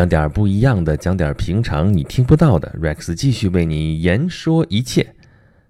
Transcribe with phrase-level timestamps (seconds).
[0.00, 2.74] 讲点不一样的，讲点平常你听不到的。
[2.80, 5.06] Rex 继续为你言说一切。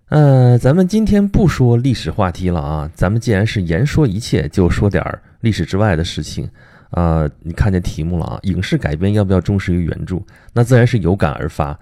[0.08, 5.04] 呃，咱们今天不说历史话题了啊，咱们既然是言说一切，就说点
[5.40, 6.48] 历史之外的事情。
[6.90, 8.38] 啊，你看见题目了啊？
[8.42, 10.22] 影视改编要不要忠实于原著？
[10.52, 11.76] 那自然是有感而发。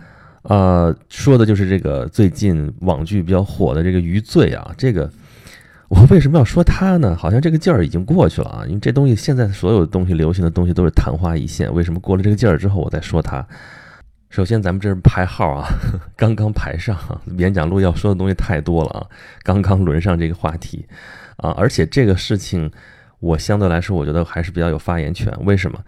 [0.45, 5.11] 呃，说的就是这个最近网剧比较火的这个《余罪》啊，这个。
[5.89, 7.17] 我为什么要说它呢？
[7.17, 8.65] 好像这个劲儿已经过去了啊！
[8.67, 11.73] 因为这东西现在所有的东西流行的东西都是昙花一现。
[11.73, 13.47] 为什么过了这个劲儿之后我再说它？
[14.29, 15.67] 首先咱们这是排号啊，
[16.15, 16.95] 刚刚排上
[17.39, 19.07] 演讲录要说的东西太多了啊，
[19.43, 20.87] 刚刚轮上这个话题
[21.39, 22.71] 啊，而且这个事情
[23.21, 25.33] 我相对来说我觉得还是比较有发言权。
[25.47, 25.83] 为什么？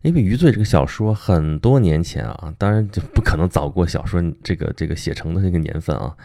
[0.00, 6.16] 因为《余罪》这个小说很多年前啊，当然就不可能早过小说这个这个写成的这个年份啊，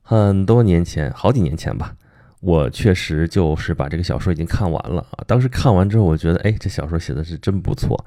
[0.00, 1.94] 很多年前，好几年前吧。
[2.42, 5.22] 我确实就是把这个小说已经看完了啊！
[5.28, 8.04] 当时看完之后，我觉得，哎，这小说写的是真不错。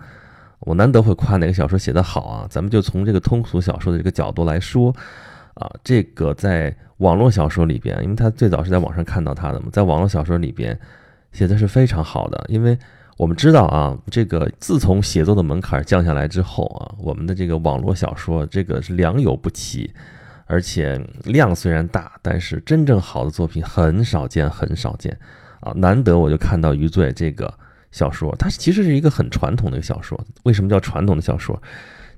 [0.59, 2.47] 我难得会夸哪个小说写得好啊！
[2.49, 4.93] 咱们就从这个通俗小说的这个角度来说，
[5.53, 10.77] 啊，这个在网络小说里边，因为他最早是在网上看到他的嘛，在网络小说里边
[11.31, 12.45] 写的是非常好的。
[12.49, 12.77] 因为
[13.15, 19.89] 我们知道啊，这个自从写作的门槛降下来之后啊，我们的这个网络小说这个是良莠不齐。
[20.45, 25.17] 而且量虽然大，但是真正好的作品很少见，很少见
[25.59, 25.73] 啊！
[25.75, 27.51] 难得我就看到《余罪》这个
[27.91, 30.19] 小说，它其实是一个很传统的一个小说。
[30.43, 31.61] 为什么叫传统的小说？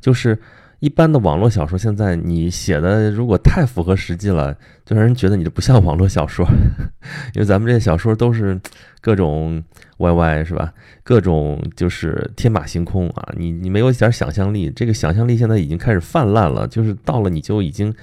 [0.01, 0.37] 就是
[0.79, 6.45] 一般的网络小说，现在你写的如果太符合实际了，就让人觉得你这不像网络小说。
[7.33, 8.59] 因为咱们这些小说都是
[9.01, 9.63] 各种
[9.97, 10.73] YY 是吧？
[11.03, 13.33] 各种就是天马行空啊！
[13.35, 17.93] 你你没有一点想象力，这个想象力现在已经开始泛滥了，就是到了你就已经。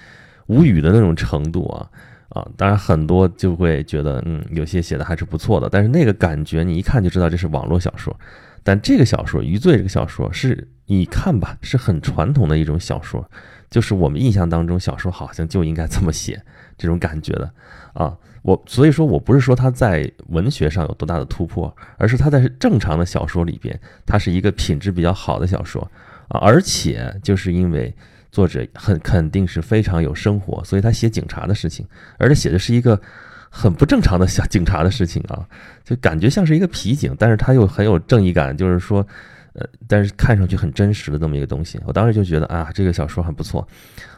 [0.46, 1.88] 无语的那种程度啊
[2.28, 2.46] 啊！
[2.54, 8.14] 当然很多就会觉得，嗯，有些写的还是不错的，但是那个感觉你一看就知道这是网络小说。
[8.62, 13.28] 但这个小说《余罪》这个小说是你看吧，是很传统的一种小说，
[13.70, 16.42] 就是我们印象当中小说好像就应该这么写
[16.76, 17.50] 这种感觉的
[17.92, 18.16] 啊。
[18.42, 25.90] 我所以说我不是说他在文学上有多大的突破，而是他在正常的小说里边，它是一个品质比较好的小说
[26.28, 27.94] 啊，而且就是因为。
[28.34, 31.86] 作者很肯定是非常有生活，所以他写警察的事情，
[32.18, 33.00] 而且写的是一个
[33.48, 35.46] 很不正常的小警察的事情啊，
[35.84, 39.06] 就感觉像是一个皮警，但是他又很有正义感，就是说，
[39.54, 41.80] 呃，但是看上去很真实的这么一个东西。
[41.84, 43.66] 我当时就觉得啊，这个小说很不错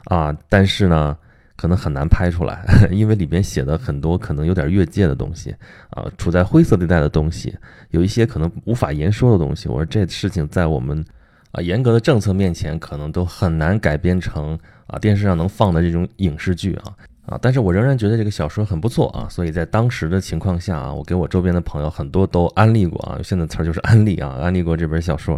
[0.05, 1.17] 啊，但是呢，
[1.57, 5.55] 可能很难拍出来， 因为里边写的很多可能有点越界的东西
[5.91, 7.57] 啊，处在灰色地带的东西，
[7.91, 9.69] 有一些可能无法言说的东西。
[9.69, 11.05] 我说这事情在我们。
[11.53, 14.59] 啊，严格的政策面前，可能都很难改编成
[14.89, 16.93] 啊电视上能放的这种影视剧啊
[17.27, 17.39] 啊！
[17.43, 25.37] 但是我仍然觉得这个小说很不错啊，所以在当时的情况下啊，我给我周边的朋友很多都安利过啊，现在词儿就是安利啊，安利过这本小说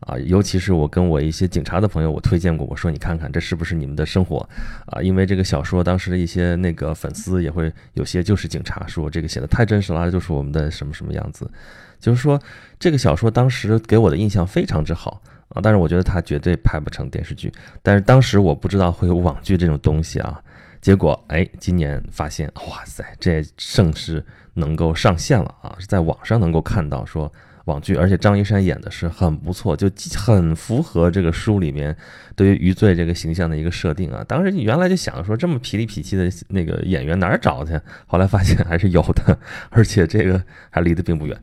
[0.00, 4.46] 啊，尤其是我跟我一些警察的朋友，我推荐过，我说你看看这是不是你们的生活
[4.86, 5.00] 啊？
[5.00, 11.50] 因为这个小说当时的一些那个粉丝也会有些就是警察说这个写的太真实了，就是我们的什么什么样子，
[11.98, 12.38] 就是说
[12.78, 15.22] 这个小说当时给我的印象非常之好。
[15.54, 17.52] 啊，但是我觉得它绝对拍不成电视剧。
[17.82, 20.40] 但是当时我不知道会有网剧这种东西啊，
[20.82, 24.22] 结果哎，今年发现，哇塞，这盛世
[24.52, 27.32] 能够上线了啊，是在网上能够看到说。
[27.66, 31.96] 网剧，而且张一山演的是很不错，就很符合这个书里面
[32.34, 34.24] 对于余罪这个形象的一个设定啊。
[34.26, 37.78] 当时你原来就想说，这么痞里痞气的那个演员哪儿找去？
[38.06, 39.38] 后来发现还是有的，
[39.70, 41.38] 而且这个还离得并不远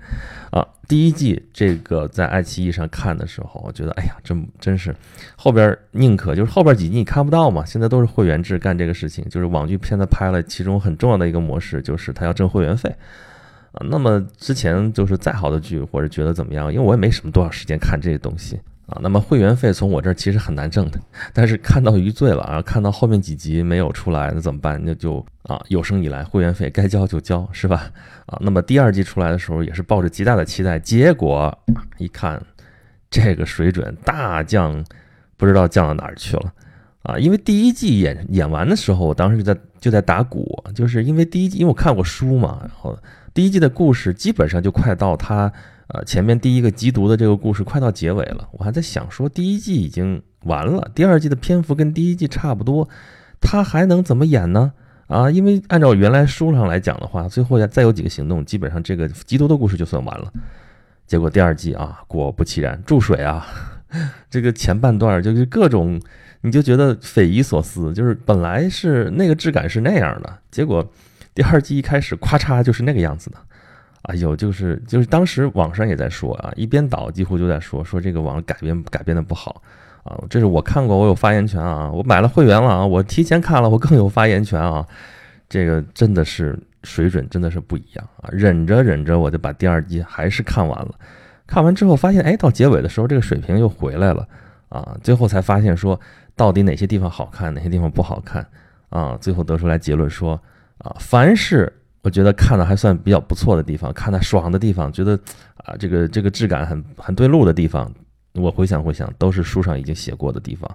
[0.52, 0.66] 啊。
[0.88, 4.94] 第一季这个在爱奇艺上看的时候，我觉得哎呀，真真是
[5.36, 7.64] 后边宁可就是后边几集你看不到嘛。
[7.64, 12.94] 现在都是会员制干这个事情，就是网剧现在拍了，其中很重要的一个模式就是他要挣会员费。
[13.72, 18.98] 啊，那么之前就是再好的剧或者觉得怎么样，因为我也没什么多少时间看这些东西啊。
[19.02, 21.00] 那么会员费从我这儿其实很难挣的，
[21.34, 24.82] 但是看到余罪了啊，看到后面几集没有出来，那怎么办？
[24.84, 27.92] 那就啊，有生以来会员费该交就交，是吧？
[28.26, 31.56] 啊，那么第二季出来的时候也是抱着极大的期待，结果
[31.98, 32.42] 一看
[33.12, 34.84] 这个水准大降，
[35.38, 36.52] 不知道降到哪儿去了
[37.12, 37.20] 啊。
[37.20, 42.98] 因为第一季演演完的时候，我当时就在就在打鼓，就是因为第一季，因为我看过书嘛，然后。
[43.32, 45.50] 第一季的故事基本上就快到他
[45.90, 52.90] 呃前面第一个缉毒的这个故事快到结尾了，我还在想说第一季已经完了，第二季的篇幅跟第一季差不多，
[53.40, 54.74] 他还能怎么演呢？
[55.08, 60.34] 啊，因为按照原来书上来讲的话，最后再有几个行动，基本上这个缉毒的故事就算完了。
[61.06, 63.46] 结果第二季啊，果不其然，注水啊，
[64.30, 66.02] 这个前半段就是各种，
[66.42, 70.86] 你就觉得匪夷所思，就是本来是那个质感是那样的，结果。
[71.36, 73.38] 第二季一开始，咵嚓就是那个样子的，
[74.02, 79.62] 哎呦就是就是当时网上也在说啊，一边倒几乎就在说说这个网改编改编的不好。
[80.04, 84.86] 啊，这是我看过，我有发言权啊，我买了会员了啊，我提前看了，我更有发言权啊，
[85.48, 90.96] 这个真的是水准真的是不一样啊，忍着忍着我就把第二季还是看完了，
[91.48, 94.28] 看完之后发现哎，到结尾的时候这个水平又回来了。
[94.70, 96.00] 啊，最后才发现说
[96.40, 98.48] 到底哪些地方好看，哪些地方不好看
[98.88, 100.42] 啊，最后得出来结论说
[100.78, 101.72] 啊，凡是。
[102.02, 105.20] 我觉得看的还算比较不错的地方，看的爽的地方，觉得
[105.66, 107.94] 啊，这个这个质感很很对路的地方，
[108.36, 110.72] 我回想回想，都是书上已经写过的地方。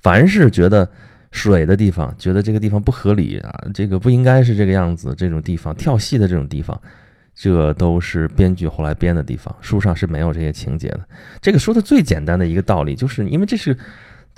[0.00, 0.88] 凡是觉得
[1.32, 6.80] 水的地方，觉得这个地方不合理啊，这个不应该是这个样子，这种地方跳戏的这种地方，
[7.34, 11.00] 这都是编剧后来编的地方，书上是没有这些情节的。
[11.42, 13.76] 这个说的最简单的一个道理，就是因为这是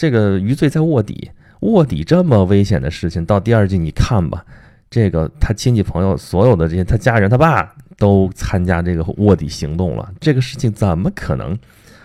[0.00, 1.30] 这个余罪在卧底，
[1.60, 4.42] 卧底这么危险的事情，到第二季你看吧。
[4.88, 11.52] 这个他亲戚朋友所有的这些他家人他爸都参加这个卧底行动了，这个事情怎么可能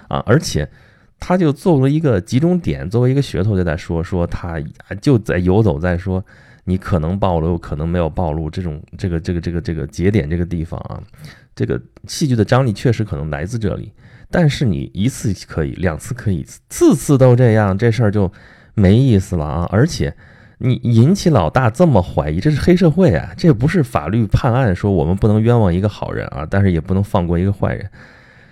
[0.10, 0.22] 啊？
[0.26, 0.70] 而且
[1.22, 4.62] 他就作为一个集中点，作为一个噱头就在说说他
[5.02, 6.22] 就在游走在说
[6.66, 11.02] 你可能暴露，可能没有暴露这种这个这个这个这个节点这个地方啊，
[11.56, 13.94] 这个戏剧的张力确实可能来自这里，
[14.36, 18.30] 但是你一次可以，两次可以，次次都这样，这事儿就
[18.74, 19.70] 没意思了啊！
[19.72, 20.14] 而且。
[20.58, 23.34] 你引起老大这么怀疑，这是黑社会啊！
[23.36, 27.86] 这不是法律判案说我们不能冤枉一个好人啊，但是也不能放过一个坏人。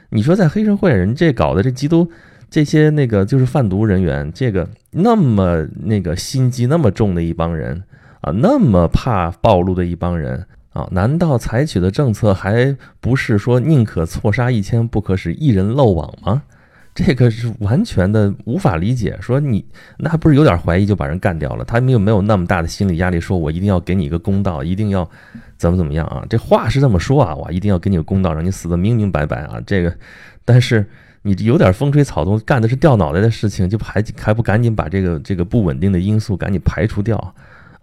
[0.09, 2.11] 你说在黑社会，人这搞的这基督
[2.49, 7.81] 这些那个就是贩毒人员，这个那么那个心机那么重的一帮人
[8.19, 16.41] 啊，那么怕暴露的一帮人啊，难道采取的政策还不是说宁可错杀一千，不可使一人漏网吗？
[16.95, 19.65] 这个是完全的无法理解，说你
[19.97, 21.65] 那不是有点怀疑就把人干掉了？
[21.65, 23.19] 他们又没有那么大的心理压力？
[23.19, 25.09] 说我一定要给你一个公道，一定要
[25.57, 26.23] 怎么怎么样啊？
[26.29, 29.59] 这话是这么说啊，我一定要给你个公道，让你死的明明白白啊！
[29.65, 29.91] 这个，
[30.45, 30.87] 但是
[31.23, 37.17] 你有点风吹草动，干的是掉脑袋的事情，就还还不赶紧把这个这个不稳定的因素赶紧排除掉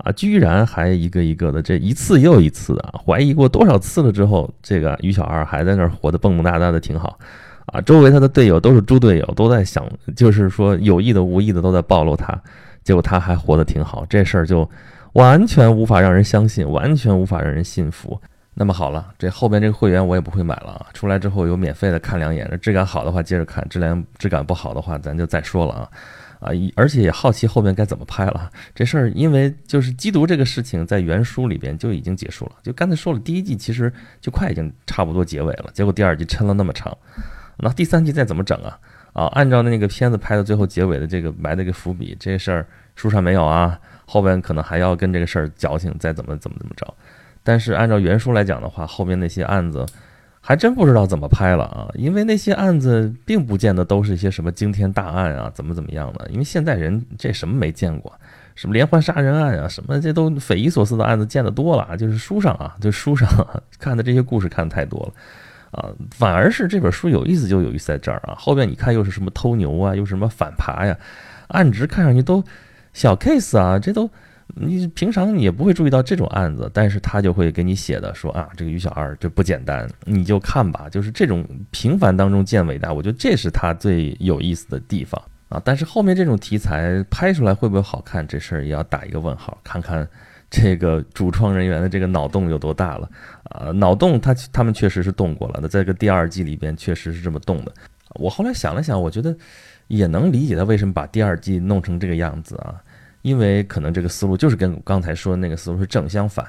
[0.04, 0.12] 啊？
[0.12, 2.94] 居然还一个一个的，这一次又一次啊！
[3.06, 7.18] 怀疑过多少次了之后，这个于小二还在那儿活得蹦蹦哒哒的挺好。
[7.66, 12.36] 啊，周围他的队友都是猪队友，都在想，就是说有意的、无意的都在暴露他，
[12.82, 14.68] 结果他还活得挺好，这事儿就
[15.12, 18.20] 完全无法让人相信，完全无法让人信服。
[18.54, 25.88] 那么好了，这后边这个会员我也不会买了啊，出来之后有免费的看两眼，质感好的话接着看，质量质感不好的话咱就再说了啊
[26.40, 26.50] 啊！
[26.74, 36.96] 而且也好奇后面该怎么拍了这事儿，因为就是缉毒这个事情在原书里边就已经结束了，就刚才说了，第一季其实就快已经差不多结尾了，结果第二季抻了那么长。
[37.58, 38.78] 那第三季再怎么整啊？
[39.12, 46.94] 啊，按照那个片子拍到最后结尾的这个埋的一个伏笔，这事儿书上没有啊，后边可能还要跟这个事儿矫情，再怎么怎么怎么着。
[47.42, 49.84] 但是按照原书来讲的话，后边那些案子
[50.40, 56.26] 还真不知道怎么拍了啊，因为那些案子并不见得都是一些什么惊天大案啊，怎么怎么样的。
[56.30, 58.12] 因为现在人这什么没见过，
[58.54, 63.28] 什么连环杀人案啊，什么这都匪夷所思的案子见得多了啊，就是书上啊，就书上
[63.78, 65.12] 看的这些故事看的太多了。
[65.72, 68.34] 啊，反而是这本书有意思，就有意思在这儿啊。
[68.36, 70.96] 后边你看又是什么偷牛啊，又什么反扒呀，
[71.48, 72.42] 案值看上去都
[72.92, 74.10] 小 case 啊，这都
[74.54, 85.60] 你平常也不会注意到这种案子，但是他就会给你写的说啊，这个于小二这不简单，你就看吧，就是这种平凡当中见伟大，我觉得这是他最有意思的地方啊。
[85.64, 90.08] 但是后面这种题材拍出来会不会好看，这事儿也要打一个问号，看看。
[90.52, 93.08] 这个主创人员的这个脑洞有多大了
[93.44, 93.70] 啊？
[93.70, 97.72] 脑洞他他们确实是动过了，那在这个第二季里边确实是这么动的。
[98.16, 99.32] 我后来想了想，我觉得
[99.86, 102.82] 也能理解他为什么把第二季弄成这个样子啊，
[103.22, 106.46] 因为可能这个思路就是跟刚才说的那个思路是正相反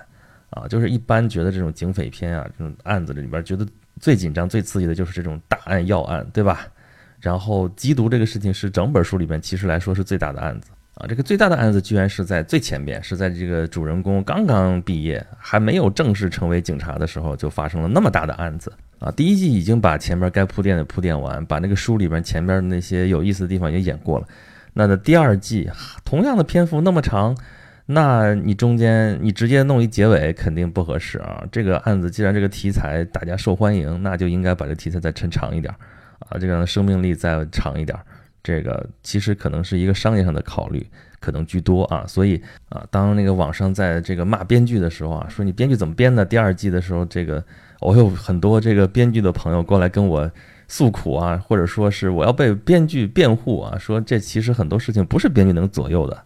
[0.49, 3.65] 啊，就是一般觉得这种警匪片啊，这种案子里边觉得
[3.99, 6.67] 最紧张、最刺激的就是这种大案要案，对吧？
[7.19, 10.71] 然后缉毒这个事情是整本书里边其实来说是最大的案子。
[10.95, 19.09] 啊，这个最大的案子居然是在最前边，是在这个主人公刚刚毕业，还没有正式成为警察的时候，就发生了那么大的案子啊！
[19.11, 24.27] 第一季已经把前面该铺垫的铺垫完，把那个书里边前边的那些有意思的地方也演过了。
[24.73, 25.69] 那的第二季
[26.05, 27.35] 同样的篇幅那么长，
[27.87, 31.43] 那你中间你直接弄一结尾肯定不合适啊！
[31.51, 35.73] 这个案子既然这个题材大家受欢迎，那就应该把这题材再抻长一点
[36.19, 37.97] 啊，这个生命力再长一点。
[38.43, 40.83] 这个其实可能是一个商业上的考虑，
[41.19, 46.25] 可能居多啊，所以啊，当那个网上在这个骂编剧的时候啊，说你编剧怎么编的？
[46.25, 47.43] 第二季的时候，这个
[47.81, 50.31] 我有很多这个编剧的朋友过来跟我
[50.71, 56.23] 诉苦啊，或者说是我要被编剧辩护啊，说这其实很多事情不是编剧能左右的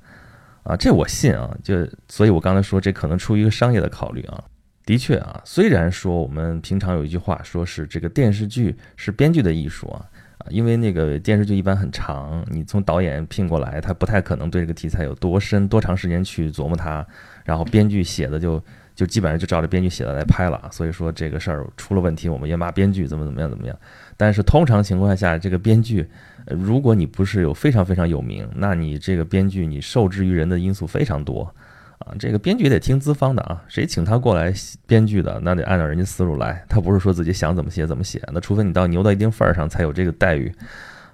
[0.61, 1.75] 啊，这我信啊，就
[2.07, 4.43] 所以我刚才说这可能出于一个商业的考虑啊。
[4.85, 10.05] 的确啊，虽然说我们平常有一句话，说是这个电视剧是编剧的艺术啊
[10.37, 17.03] 啊，因为那个电视剧一般很长，你从导演聘过来，他不太可能对这个题材有多深多长时间去琢磨它，
[17.43, 23.75] 然后编剧写的就就基本上就照着编剧写的来拍了，啊所以说这个事儿出了问题，我们也骂编剧怎么怎么样怎么样。
[24.17, 26.07] 但是通常情况下，这个编剧，
[26.47, 31.53] 如果你不是有非常非常有名，那你这个编剧你受制于人的因素非常多。
[31.99, 34.53] 啊，这个编剧得听资方的啊，谁请他过来
[34.85, 40.53] 编剧的，那得按照人家思路来，他不是说自己想怎么写怎么写，那除非你到牛到一定份儿上才有这个待遇，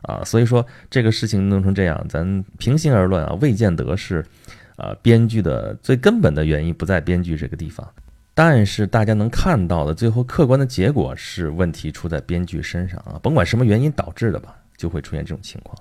[0.01, 4.25] 啊，所以说这个事情弄成这样，咱平心而论啊，未见得是，
[4.75, 7.87] 啊，编剧的最根本的原因不在编剧这个地方，
[8.43, 15.77] 但是大家能看到的最后客观的结果是问题出在编剧身上啊，甭管什么原因导致的吧，就会出现这种情况。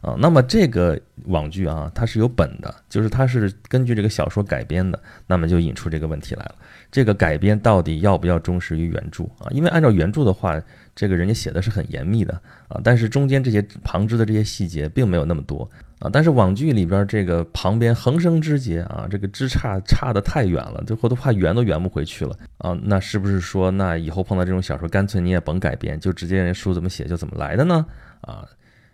[0.00, 6.56] 啊，那么这个网剧啊，它是有本的，就是它是根据这个小说改编的，那么就引出这个问题来了。
[6.90, 9.46] 这个改编到底要不要忠实于原著啊？
[9.52, 10.60] 因为按照原著的话，
[10.96, 12.34] 这个人家写的是很严密的
[12.66, 16.10] 啊，但是中间这些旁支的这些细节并没有那么多啊。
[16.12, 22.76] 但是网剧里边这个旁边横生枝节啊，这个枝杈差的太远了，最后都怕圆都圆不回去了啊。
[22.82, 27.86] 那是不是说，那以后碰到这种小说，干脆你也甭改编，就直接人书怎么写就怎么来的呢？
[28.22, 28.44] 啊？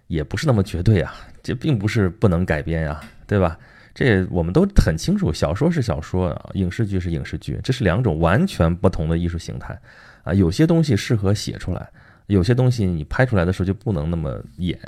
[0.09, 3.59] 也不是那么绝对啊，这并不是不能改编呀，对吧？
[3.93, 9.77] 这我们都很清楚，小说是小说啊，影视剧是影视剧，这是两种完全不同的艺术形态
[10.23, 10.33] 啊。
[10.33, 11.89] 有些东西适合写出来，
[12.29, 14.79] 有些东西你拍出来的时候就不能那么演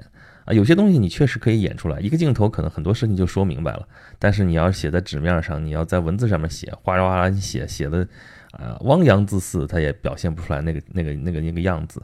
[0.48, 0.54] 啊。
[0.54, 3.86] 有些东西你确实可以演出来，一个镜头可能很多事情就说明白了，
[4.18, 8.08] 但是你要写在纸面上，你要在文字上面写，哗啦哗啦你写，写的
[8.52, 12.02] 啊汪洋恣肆，它也表现不出来那个那个那个那个样子。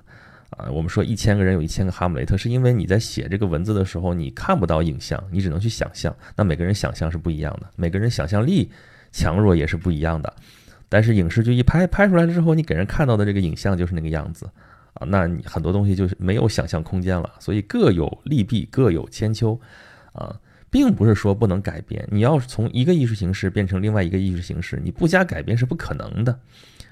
[0.50, 6.14] 啊，我们说一千个人有一千个哈姆雷特，是因为你在写这个文字的时候，你看不到影像，你只能去想象。
[6.36, 8.70] 那每个人想象是不一样的，每个人想象力
[9.10, 10.32] 强弱也是不一样的。
[10.88, 14.48] 但是影视剧一拍拍出来之后，你给人看到的这个影像就是那个样子
[14.94, 17.32] 啊，那你很多东西就是没有想象空间了。
[17.38, 19.60] 所以各有利弊，各有千秋
[20.12, 20.34] 啊，
[20.70, 22.06] 并不是说不能改变。
[22.10, 26.38] 你要从一个艺术形式变成另外一个艺术形式，你不加改变是不可能的。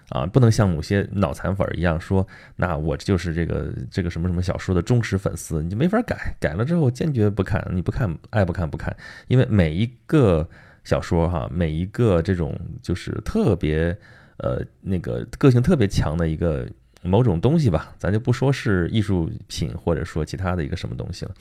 [0.09, 8.95] 啊，不能像某些脑残粉一样说，那我就是这个这个什么什么小说的忠实粉丝，你就没法改，改了之后坚决不看，你不看爱不看不看，
[9.29, 10.47] 因为每一个
[10.85, 13.97] 小说哈，每一个这种就是特别
[14.37, 16.69] 呃那个个性特别强的一个
[17.03, 21.35] 某种东西吧，咱就不说是艺术品或者说其他的一个什么东西了，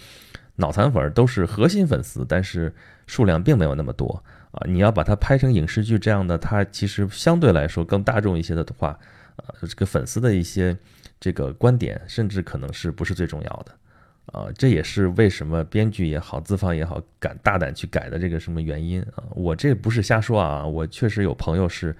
[0.55, 2.73] 脑残粉都是核心粉丝，但是
[3.07, 4.23] 数量并没有那么多。
[4.51, 8.99] 啊，你要把它拍成影视剧这样的，它其实相对来说更大众一些的话，
[9.37, 10.77] 呃，这个粉丝的一些
[11.21, 19.23] 这个观点，甚至可能是不是最重要的，啊，这也是为什么编剧也好，资方也好，敢大胆去改的这个什么原因啊？
[19.29, 21.95] 我这不是瞎说啊，我确实有朋友是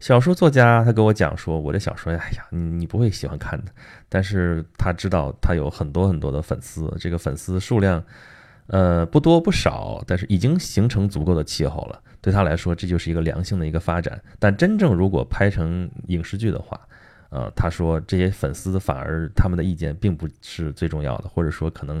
[0.00, 3.70] 小说作家，他跟我讲说，我的小说，哎呀，你你不会喜欢看的，
[4.08, 8.02] 但是他知道他有很多很多的粉丝，这个粉丝数量。
[8.72, 12.00] 呃，不多不少，但是已经形成足够的气候了。
[12.20, 14.22] 对他来说，这就是一个良性的一个发展。
[14.38, 16.80] 但真正如果拍成影视剧的话，
[17.30, 22.00] 呃，他说这些粉丝反而他们的意见并不是最重要的，或者说可能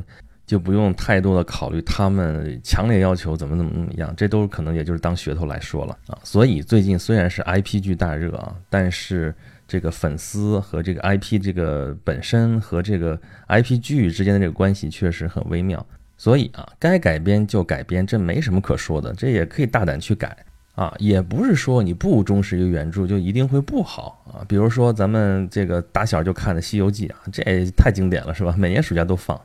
[0.50, 6.18] 就不用太多的考虑他们强烈要求怎么怎么怎么样，这都可能也就是当噱头来说了啊。
[6.24, 9.32] 所以最近虽然是 IP 剧大热啊，但是
[9.68, 13.16] 这个粉丝和这个 IP 这个本身和这个
[13.46, 15.86] IP 剧之间的这个关系确实很微妙。
[16.16, 20.36] 所以啊，该改编就改编，这没什么可说的，这也可以大胆去改
[20.74, 24.42] 啊，也不是说你不忠实于原著就一定会不好啊。
[24.48, 28.52] 比如说咱们这个打小就看的《西游记》啊，这也太经典了，是吧？
[28.58, 29.40] 每年暑假都放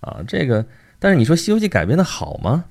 [0.00, 0.20] 啊。
[0.26, 0.64] 这个，
[0.98, 2.64] 但是你说《西游记》改编的好吗？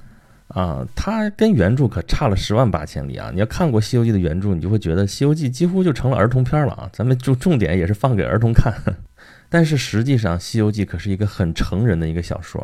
[0.50, 3.32] 啊，它跟原著可差了十万八千里啊！
[3.34, 6.89] 你要看过《西游记》的原著，你就会觉得《西游记》几乎就成了儿童片了啊。
[6.94, 8.72] 咱们就重点也是放给儿童看，
[9.50, 12.62] 但是实际上《西游记》可是一个很成人的一个小说。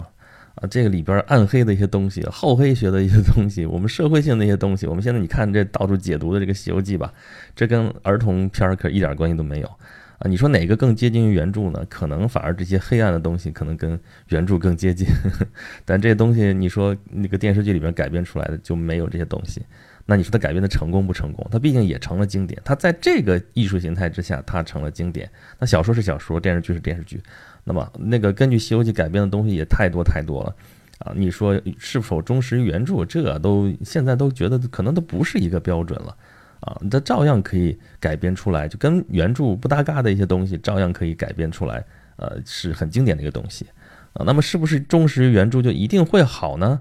[0.55, 7.11] 啊，这个里边暗黑的一些东西，厚黑学的一些东西，我们社会性的一些东西，我们现在你看这到处解读的这个《西游记》吧，
[7.55, 9.71] 这跟儿童片可一点关系都没有
[10.21, 10.29] 啊！
[10.29, 11.83] 你说哪个更接近于原著呢？
[11.89, 13.99] 可能反而这些黑暗的东西可能跟
[14.29, 15.07] 原著更接近，
[15.83, 19.65] 但这些东西你说那个电视剧里边改编出来的就没有这些东西，
[20.05, 21.47] 那你说它改编的成功不成功？
[21.51, 25.27] 它毕竟也成了经典，它在这个艺术形态之下，它成了经典。
[25.57, 27.19] 那小说是小说，电视剧是电视剧。
[27.63, 30.55] 那么，那个根据《西游记》改编的东西也太多太多了，
[30.99, 33.03] 啊，你说是否忠实于原著？
[33.05, 36.15] 这都现在都觉得可能都不是一个标准了，
[36.61, 41.83] 啊，它照样可以改编出来，就跟原著不搭嘎的一些东西，照样可以改编出来，
[42.15, 43.65] 呃，是很经典的一个东西，
[44.13, 46.79] 啊，那么是不是忠实于原著就一定会好呢？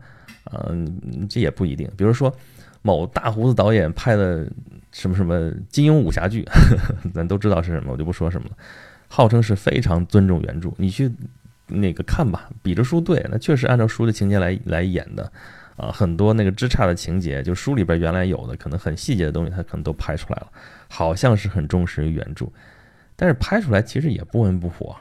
[0.52, 1.90] 嗯，这也不一定。
[1.96, 2.34] 比如说，
[2.82, 4.46] 某大胡子导演拍的
[4.90, 6.46] 什么什么金庸武侠剧，
[7.14, 8.56] 咱都知道是什么，我就不说什么了。
[9.08, 11.10] 号称是非常尊重原著，你去
[11.66, 15.30] 那个看吧，比着书对，那确实按照书的情节来来演的，
[15.80, 20.52] 啊，很多那个枝杈的情节，就书里边原来有的，可能很细节的东西，他可能都拍出来了，
[20.88, 22.46] 好像是很忠实于原著，
[23.16, 24.94] 但是拍出来其实也不温不火，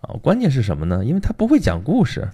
[0.00, 1.04] 啊，关键是什么呢？
[1.04, 2.26] 因为他不会讲故事，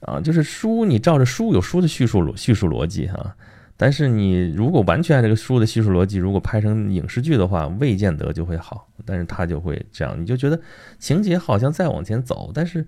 [0.00, 3.36] 啊，就是书你照着书有书的叙述叙述逻辑哈。
[3.76, 8.88] 但是你如果完全按这个书的叙述逻辑，如果拍成影视剧的话，未见得就会好。
[9.04, 10.58] 但是他就会这样，你就觉得
[10.98, 12.86] 情节好像再往前走，但是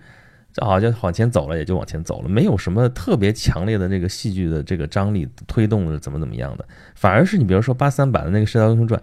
[0.54, 6.64] 这好像往前走了也就往前走了，没有什么特别强烈的那个戏剧的这个张力推动的怎么怎么样的。
[6.94, 8.98] 反而是你比如说八三版的那个《射雕英雄传》，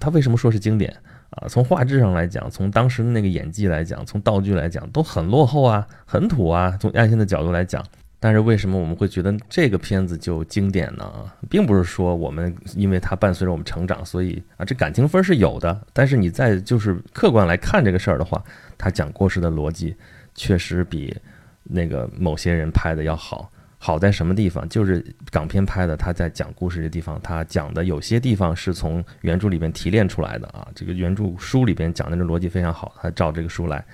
[0.00, 0.92] 它为什么说是经典
[1.30, 1.46] 啊？
[1.48, 6.76] 从画质上来讲，从当时的那个演技来讲，从道具来讲，都很落后啊，很土啊。
[6.80, 7.84] 从爱情的角度来讲。
[8.22, 11.10] 但是为什么我们会觉得这个片子就经典呢？
[11.48, 15.80] 并不是说我们因为它伴随着我们成长，所以啊，这感情分是有的。
[15.94, 18.44] 但是你在就是客观来看这个事儿的话，
[18.76, 19.96] 他讲故事的逻辑
[20.40, 21.14] 确实比
[21.62, 23.52] 那个某些人拍的要好。
[23.82, 24.66] 好在什么地方？
[24.68, 30.66] 就是港片拍的，他在讲故事的地方，他讲的有些地方是从原著里面提炼出来的啊。
[30.74, 33.84] 这个原著书里边讲的这逻辑非常好，他照这个书来。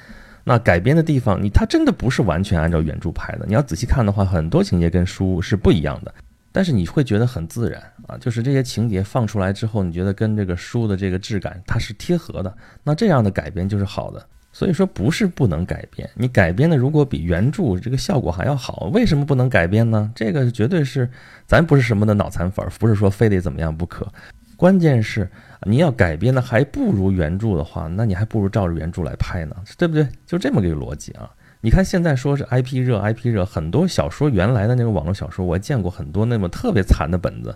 [0.45, 3.45] 那改编的地方，你它真的不是完全按照原著拍的。
[3.47, 6.15] 你要仔细看的话，很多情节跟书是不一样的，
[6.53, 12.57] 但是你会觉得很自然啊，就是这些情节放出来之后，你觉得跟这个书的这个质感它是贴合的。
[12.83, 14.26] 那这样的改编就是好的。
[14.57, 20.11] 所以说不是不能改编，你改编的如果比原著这个效果还要好，为什么不能改编呢？
[20.15, 21.07] 这个绝对是
[21.47, 24.11] 咱不是什么的脑残粉，不是说非得怎么样不可。
[24.57, 25.31] 关键是
[25.67, 30.09] 你要改编的还不如原著的话，那你还不如照着原著来拍呢，对不对？
[30.25, 31.29] 就这么个逻辑啊！
[31.61, 37.55] 你看现在说是 IP 热，IP 热，很多小说原来的那个网络小说，我见过很多那么特别惨的本子，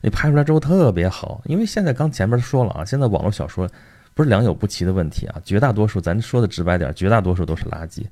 [0.00, 3.68] 你拍出来之后特别好，因为现在刚前面说了啊，现在网络小说
[4.18, 8.04] 不是良莠不齐的问题啊，绝大多数咱说的直白点，绝大多数都是垃圾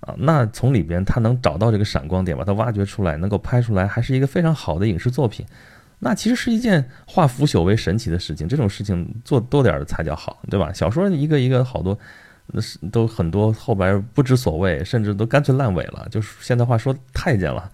[0.00, 0.14] 啊。
[0.16, 5.44] 那从里边他能找到这个闪光点，把它挖掘出来，能够拍出来，还是一个非常好的影视作品。
[5.98, 10.72] 那其实是一件化腐朽为神奇的事情，这种事情做多点儿才叫好，对吧？
[10.72, 11.98] 小说一个一个好多，
[12.46, 17.70] 那是都很多后边不知所谓，甚至都干脆烂尾了，就是现在话说太监了。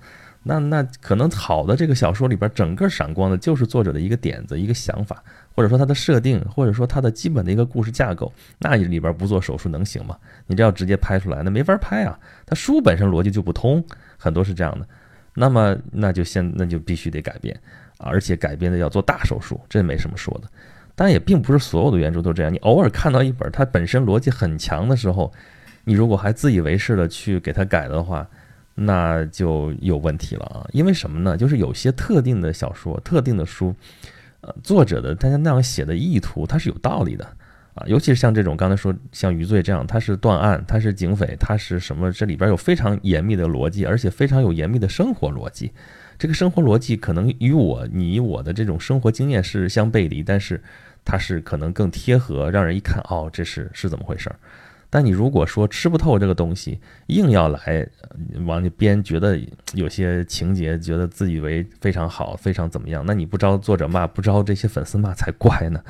[0.48, 5.22] 那那可能好的这个小说里边，整个闪光的就是作者的一个点子、一个想法，
[5.54, 8.32] 或者说它的设定，或者说它的基本的一个故事架构。
[8.58, 10.16] 那里边不做手术能行吗？
[10.46, 12.18] 你这要直接拍出来，那没法拍啊。
[12.46, 13.84] 它书本身逻辑就不通，
[14.16, 14.88] 很多是这样的。
[15.34, 17.54] 那么那就先那就必须得改变。
[17.98, 20.48] 而且改编的要做大手术，这没什么说的。
[20.94, 22.50] 但也并不是所有的原著都这样。
[22.50, 25.30] 你偶尔看到一本它本身逻辑很强的时候，
[25.84, 28.26] 你如果还自以为是的去给它改的话，
[28.80, 30.66] 那就有问题了啊！
[30.72, 31.36] 因为什么呢？
[31.36, 33.74] 就是有些特定的小说、特定的书，
[34.40, 37.24] 呃，作者的大家那样写的意图，它是有道理的
[37.74, 37.82] 啊。
[37.86, 42.12] 尤其是像这种刚才说像《余罪》这样，它是断案，它是警匪，它是什么？
[42.12, 45.72] 这里边有非常严密的逻辑，而且非常有严密的生活逻辑。
[46.16, 50.62] 这个生活逻辑可能与我、你、我的这种生活经验是相背离，但是
[51.04, 54.36] 它是可能更贴合，让人一看哦，这是是怎么回事儿。
[54.90, 57.86] 但你如果说吃不透这个东西，硬要来
[58.46, 59.38] 往里编，觉得
[59.74, 65.82] 有些情节觉得自以为非常好，非常怎么样，那你不招作者骂，不招这些粉丝骂才怪呢，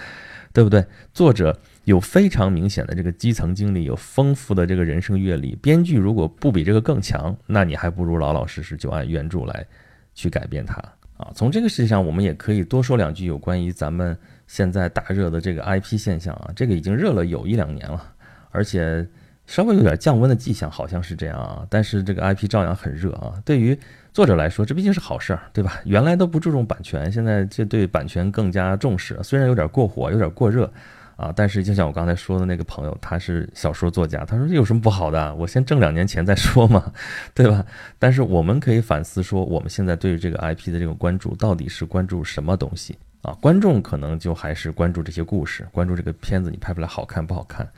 [0.52, 0.84] 对不对？
[1.12, 9.66] 作者有非常明显的这个基层经历，有丰富的这个人生阅历，编剧如果不比这个更强，那你还不如老老实实就按原著来。
[10.14, 10.74] 去改变它
[11.16, 11.30] 啊！
[11.32, 16.50] 从这个事情上，我们也可以多说两句有关于咱们现在大热的这个 IP 现象啊。
[16.56, 18.14] 这个已经热了有一两年了，
[18.58, 19.06] 而且
[19.46, 21.64] 稍微有点降温的迹象，好像是这样啊。
[21.70, 23.34] 但是这个 IP 照样很热啊。
[23.44, 23.78] 对于
[24.12, 25.80] 作者来说，这毕竟是好事儿，对吧？
[25.84, 30.68] 原来都不注重版权，现在这对版权更加重视，虽然有点过火，有点过热。
[31.16, 35.34] 啊，但是就像我刚才说的那个朋友，他是小说作家，他说这有什么不好的？
[35.34, 36.92] 我先挣两年钱再说嘛，
[37.34, 37.64] 对吧？
[37.98, 43.32] 但是我们可以反思说，我们现在对于这个 IP 的这种关注，到底是关注什么东西啊？
[43.40, 47.68] 观众可能就还是关注这些故事，关注这个片子你拍出来好看不好看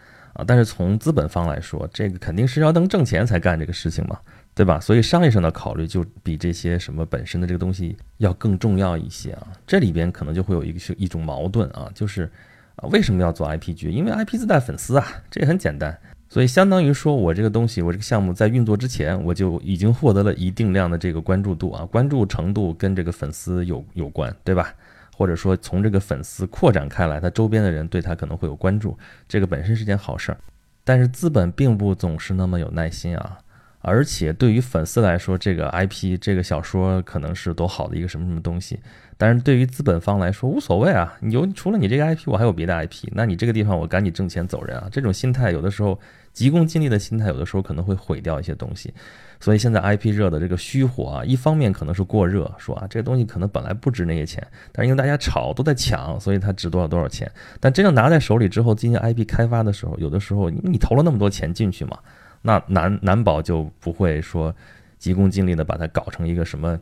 [0.46, 4.18] 但是从资本方来说，这个肯定是要能挣钱才干这个事情嘛，
[4.55, 4.79] 对吧？
[4.81, 9.48] 所以商业上的考虑就比这些什么本身的这个东西要更重要一些啊。
[9.66, 12.31] 这里边可能就会有一个一种矛盾啊，就是。
[12.76, 13.90] 啊，为什么要做 IP 剧？
[13.90, 15.94] 因为 IP 自带粉丝啊，这也很简单。
[16.31, 24.72] 所以相当于说我这个东西，我这个项目在运作之前，我就已经获得了一定量的这个关注度啊，关注程度跟这个粉丝有有关，对吧？
[25.20, 28.96] 或者说从这个粉丝扩展开来，他周边的人对他可能会有关注，
[29.28, 30.38] 这个本身是件好事儿。
[30.83, 33.37] 但是资本并不总是那么有耐心啊，
[33.83, 38.80] 而且对于粉丝来说，这个 IP 这个小说可能是多好的一个什么什么东西。
[39.18, 44.88] 但是对于资本方来说无所谓啊，你有除了你这个 IP，我还有别的 IP，那你这个地方我赶紧挣钱走人啊！
[44.90, 46.00] 这种心态有的时候
[46.32, 48.92] 急功近利的心态，有的时候可能会毁掉一些东西。
[49.40, 57.30] 所以现在 IP 热的这个虚火啊，一方面可能是过热，说啊这个东西可能本来不值那些钱，但是因为大家炒都在抢，所以它值多少多少钱。
[57.58, 61.98] 但真正拿在手里之后进行 IP 开发的时候，有的时候你投了那么多钱进去嘛，
[62.42, 64.54] 那难难保就不会说
[64.98, 66.78] 急功近利的把它搞成一个什么。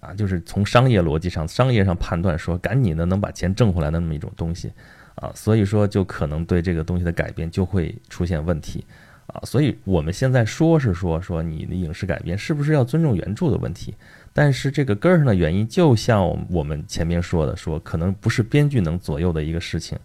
[0.00, 4.72] 啊，就是从商业逻辑上、商业上判断说，赶紧的能把钱挣回来的那么一种东西，
[5.16, 8.84] 啊，所以说就可能对这个东西的改编就会出现问题，
[9.26, 13.94] 啊，所以我们现在说是说说你的影视改编是不是要尊重原著的问题，
[14.32, 19.98] 但是这个根儿上的原因，就像我们前面说的，说可能不是编剧能左右的一个事情，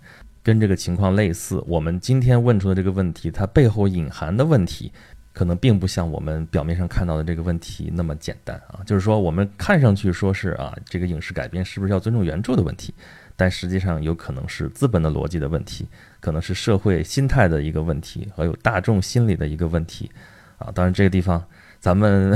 [0.43, 1.63] 跟这个情况类似。
[1.67, 4.91] 我们今天问出的这个问题，它背后隐含的问题。
[5.33, 12.91] 可能并不像我们表面上看到的这个问题那么简单啊，就是说我们看上去说是啊，这个影视改编是不是要尊重原著的问题，
[13.37, 15.87] 但实际上有可能是资本的逻辑的问题，
[16.19, 20.11] 可能是社会心态的一个问题和有大众心理的一个问题
[20.57, 20.69] 啊。
[20.75, 21.41] 当然这个地方
[21.79, 22.33] 咱们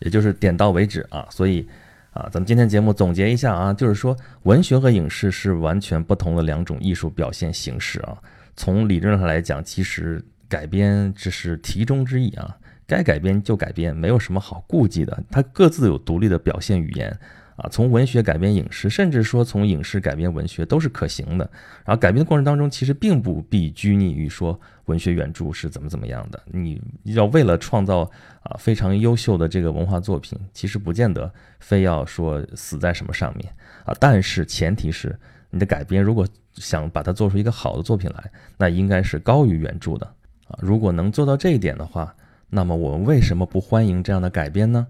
[0.00, 1.66] 也就是点到为止啊，所以
[2.12, 8.18] 啊，咱们今天节目总结一下啊，就是说文学和影视是完全不同的两种艺术表现形式啊。
[8.54, 10.22] 从理论上来讲，其实。
[10.46, 15.24] 改编只是题中之意啊，该改编就改编，没有什么好顾忌的。
[15.28, 17.18] 它各自有独立的表现语言
[17.56, 21.48] 啊，从文学改编影视，甚至说从影视改编文学都是可行的。
[21.84, 26.42] 然后改编的过程当中，其实并不必拘泥于说文学原著是怎么怎么样的。
[26.46, 28.00] 你要为了创造
[28.42, 33.52] 啊非常优秀的这个文化作品，其实不见得非要说死在什么上面
[33.84, 33.94] 啊。
[34.00, 35.16] 但是前提是
[35.50, 40.06] 你的改编如果想把它做出一个好的作品来，那应该是高于原著的。
[40.48, 42.14] 啊，如果能做到这一点的话，
[42.50, 44.86] 那么我们为什么不欢迎这样的改编呢？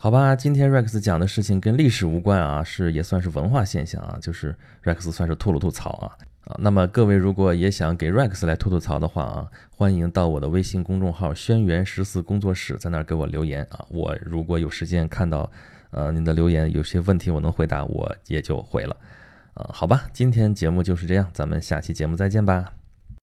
[0.00, 6.56] 好吧，今天 Rex 讲的事情跟历史无关啊，是也算是文化现象啊，就是 Rex 算是吐了吐槽啊啊。
[6.60, 13.84] 那么各位如果也想给 Rex 来吐吐槽的话啊，欢迎到我的微信公众号“轩辕十四工作室”在那儿给我留言啊。
[13.88, 15.50] 我如果有时间看到
[15.90, 18.96] 呃您的留言，有些问题我能回答，我也就回了。
[19.54, 22.77] 啊，好吧，今天节目就是这样，咱们下期节目再见吧。